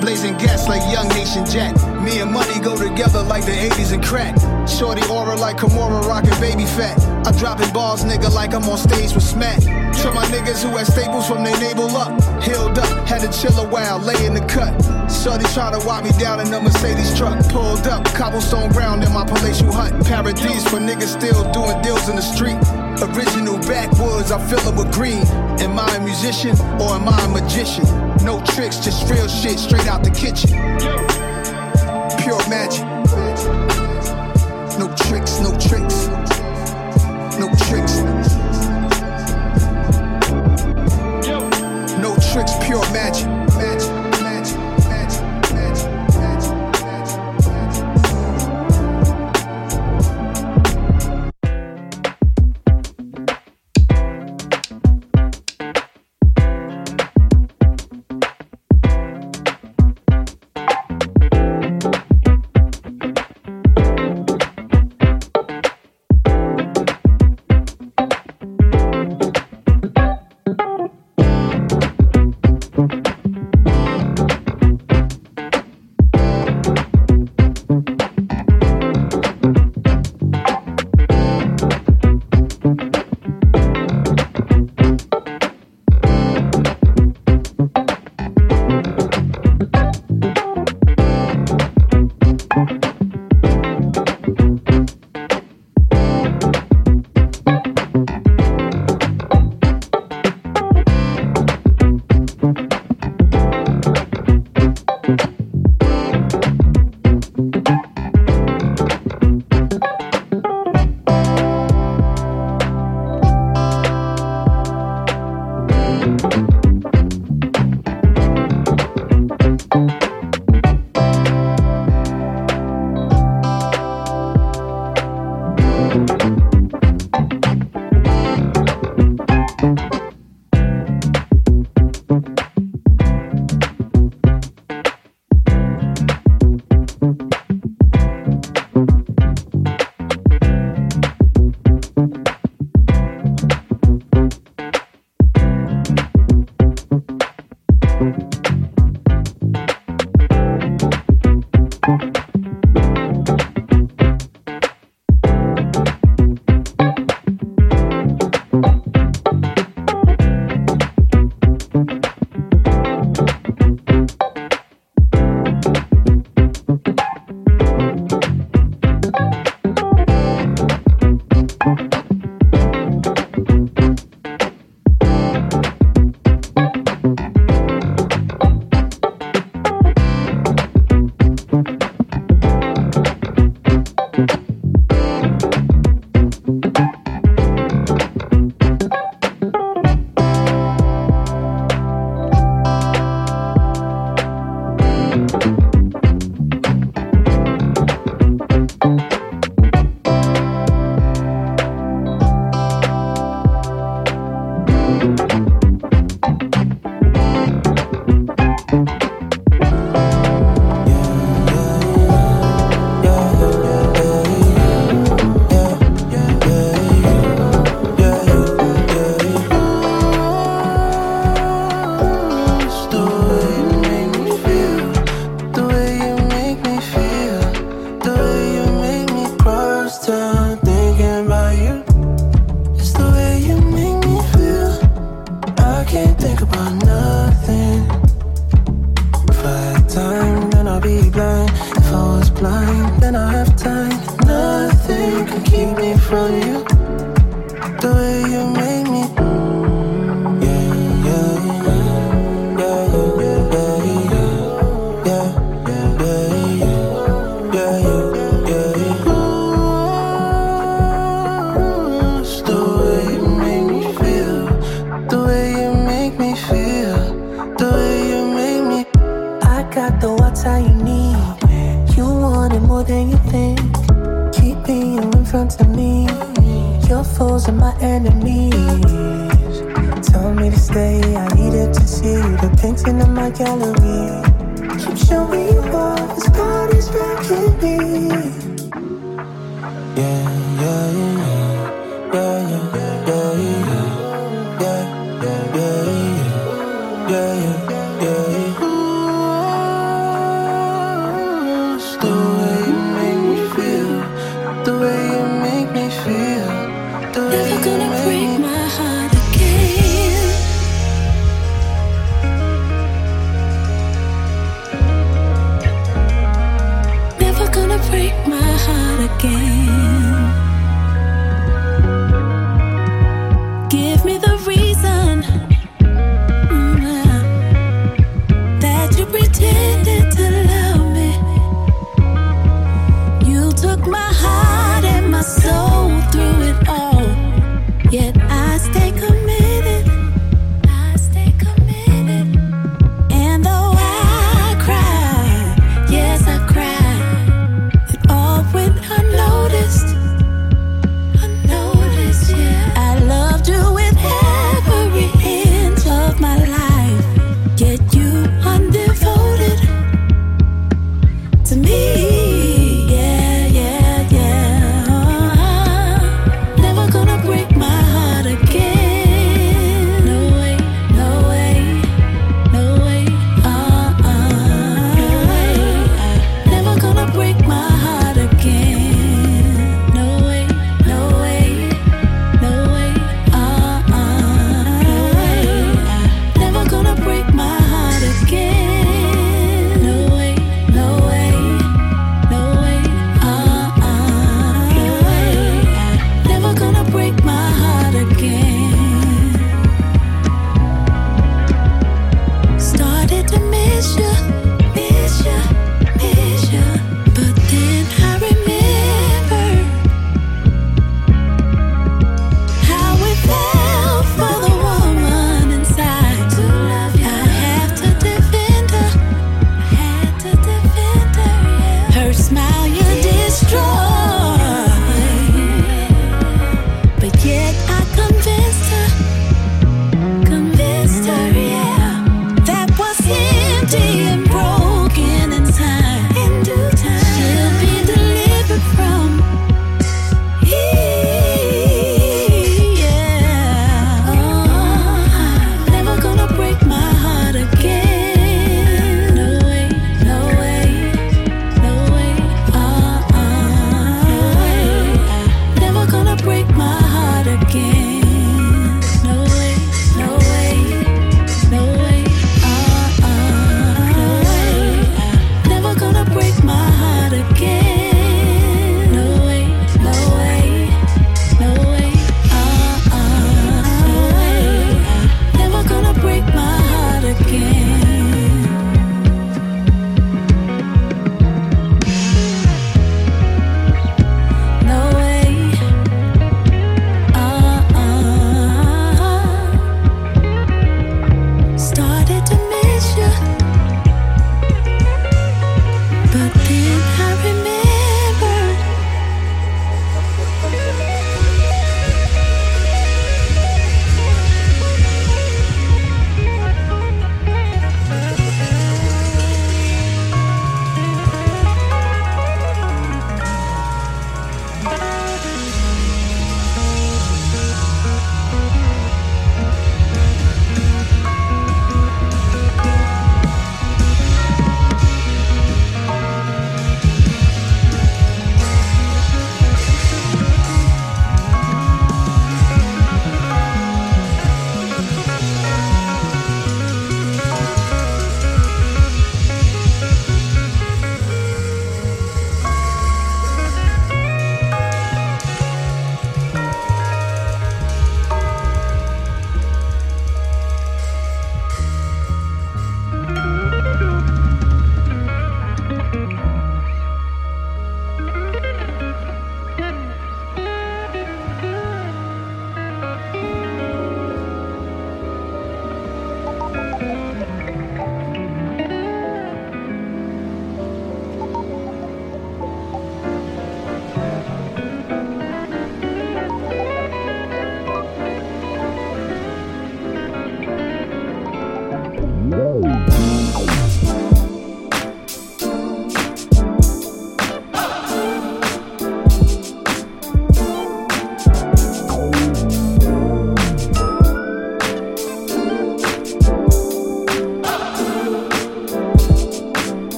[0.00, 1.74] Blazing gas like young nation Jack.
[2.00, 4.38] Me and money go together like the 80s and crack.
[4.68, 7.09] Shorty aura like Kimora rockin' Baby Phat.
[7.26, 9.60] I'm dropping balls, nigga, like I'm on stage with Smack.
[9.60, 12.16] To my niggas who had staples from their navel up.
[12.42, 14.72] Healed up, had to chill a while, lay in the cut.
[15.12, 17.36] Shorty trying to walk me down in a Mercedes truck.
[17.50, 19.92] Pulled up, cobblestone ground in my palatial hut.
[20.06, 22.56] Paradise for niggas still doing deals in the street.
[23.02, 25.26] Original backwoods, I fill it with green.
[25.60, 27.84] Am I a musician or am I a magician?
[28.24, 30.50] No tricks, just real shit straight out the kitchen.
[32.22, 32.84] Pure magic.
[34.78, 36.19] No tricks, no tricks.
[37.40, 38.02] No tricks.
[41.96, 43.49] No tricks, pure magic.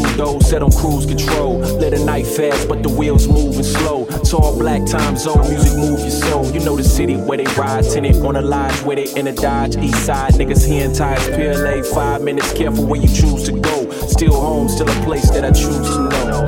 [0.00, 1.58] Two though, set on cruise control.
[1.58, 4.06] Let a night fast, but the wheels moving slow.
[4.24, 6.46] Tall black time zone, music move your soul.
[6.50, 9.32] You know the city where they ride, tenant on a lodge with it in a
[9.32, 9.76] Dodge.
[9.76, 11.82] East side niggas hearing tires, PLA.
[11.94, 13.90] Five minutes, careful where you choose to go.
[14.08, 16.46] Still home, still a place that I choose to know.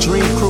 [0.00, 0.49] Dream cruise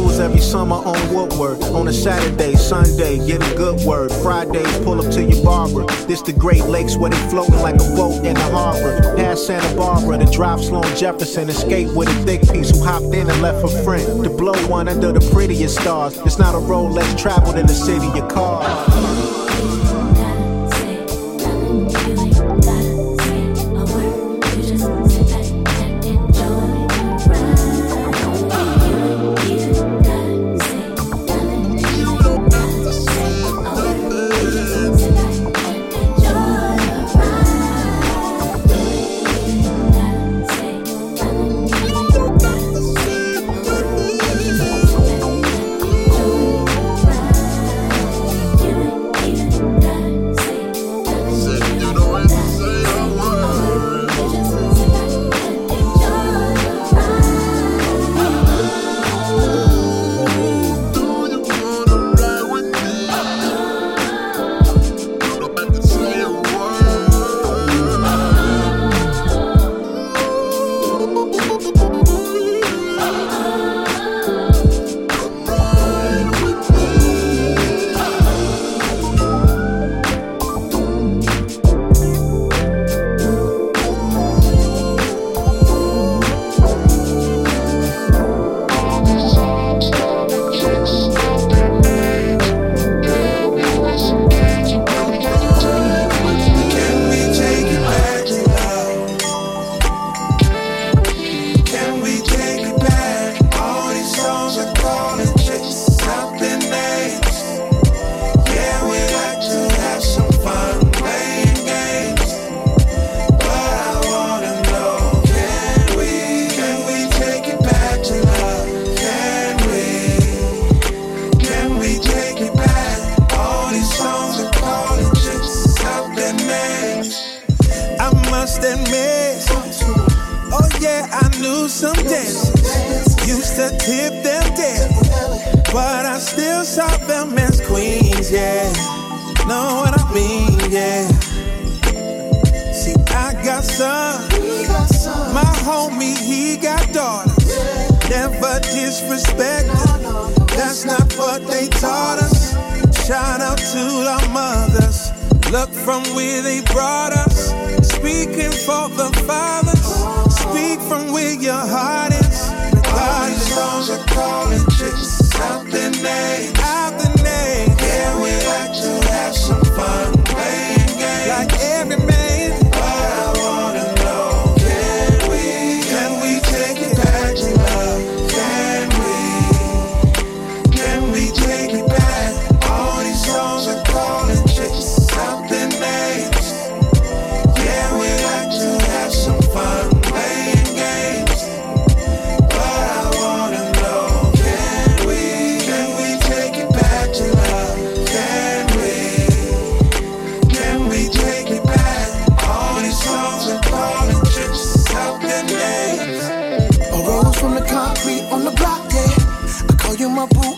[0.50, 1.62] summer on Woodward.
[1.62, 4.10] On a Saturday, Sunday, get a good word.
[4.10, 5.84] Fridays, pull up to your barber.
[6.08, 9.14] This the Great Lakes where they floating like a boat in the harbor.
[9.16, 11.48] Past Santa Barbara to drive Sloan Jefferson.
[11.48, 14.24] Escape with a thick piece who hopped in and left a friend.
[14.24, 16.18] To blow one under the prettiest stars.
[16.18, 19.29] It's not a road less traveled in the city of cars.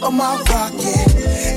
[0.02, 1.06] Or my rock, yeah.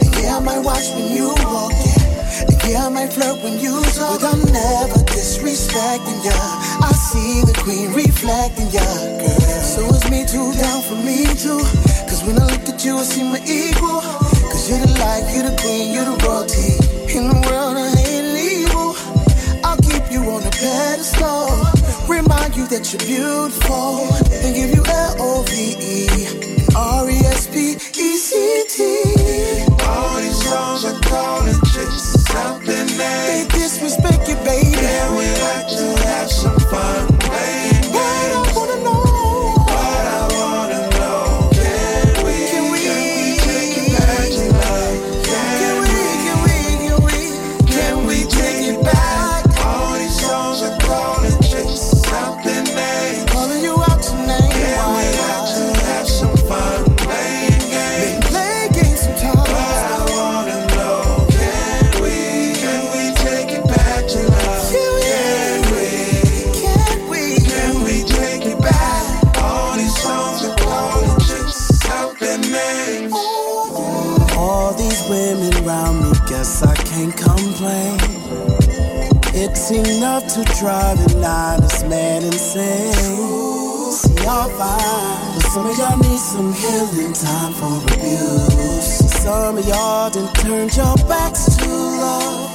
[0.01, 2.45] And yeah, I might watch when you walk, yeah.
[2.45, 6.37] And yeah, I might flirt when you talk, but I'm never disrespecting ya.
[6.85, 8.85] I see the queen reflecting ya,
[9.17, 9.61] girl.
[9.65, 11.61] So it's me too, down for me too.
[12.05, 14.01] Cause when I look at you, I see my equal.
[14.51, 16.77] Cause you're the light, you're the queen, you're the royalty.
[17.17, 18.29] In the world, I hate
[18.61, 18.93] evil.
[19.65, 21.49] I'll keep you on a pedestal.
[22.07, 24.05] Remind you that you're beautiful.
[24.29, 26.53] And give you L-O-V-E and
[28.55, 28.94] city.
[80.65, 82.91] try to deny this man insane.
[83.93, 85.35] See, y'all fine.
[85.35, 88.97] But some of y'all need some healing time for abuse.
[89.21, 92.49] Some of y'all done turned your backs to love.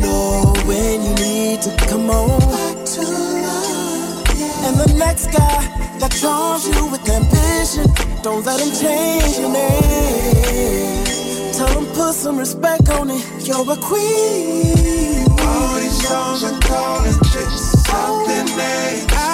[0.00, 4.26] Know when you need to come on back to love.
[4.66, 5.60] And the next guy
[6.00, 7.86] that charms you with ambition,
[8.24, 11.04] don't let him change your name.
[11.54, 13.22] Tell him put some respect on it.
[13.46, 15.23] You're a queen
[16.10, 19.33] young and tall chicks something they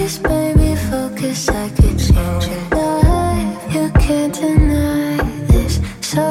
[0.00, 1.48] Focus, baby, focus.
[1.50, 3.74] I could change your life.
[3.74, 5.18] You can't deny
[5.48, 5.78] this.
[6.00, 6.22] So